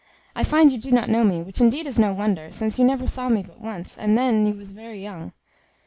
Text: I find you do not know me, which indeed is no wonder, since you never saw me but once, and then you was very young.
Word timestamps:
I 0.35 0.43
find 0.43 0.71
you 0.71 0.79
do 0.79 0.89
not 0.89 1.11
know 1.11 1.23
me, 1.23 1.43
which 1.43 1.61
indeed 1.61 1.85
is 1.85 1.99
no 1.99 2.11
wonder, 2.11 2.51
since 2.51 2.79
you 2.79 2.85
never 2.85 3.05
saw 3.05 3.29
me 3.29 3.43
but 3.43 3.61
once, 3.61 3.99
and 3.99 4.17
then 4.17 4.47
you 4.47 4.55
was 4.55 4.71
very 4.71 4.99
young. 4.99 5.31